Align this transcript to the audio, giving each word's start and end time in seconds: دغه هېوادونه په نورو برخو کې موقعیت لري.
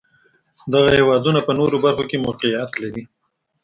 دغه 0.73 0.89
هېوادونه 0.97 1.39
په 1.47 1.51
نورو 1.59 1.75
برخو 1.85 2.03
کې 2.09 2.23
موقعیت 2.25 2.71
لري. 2.81 3.03